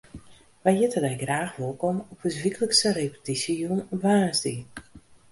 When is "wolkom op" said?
1.61-2.19